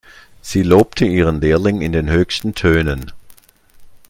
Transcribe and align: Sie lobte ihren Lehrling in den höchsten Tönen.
Sie 0.41 0.63
lobte 0.63 1.05
ihren 1.05 1.41
Lehrling 1.41 1.81
in 1.81 1.91
den 1.91 2.09
höchsten 2.09 2.55
Tönen. 2.55 3.11